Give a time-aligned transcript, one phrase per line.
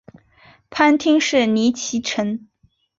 [0.71, 2.47] 藩厅是尼崎城。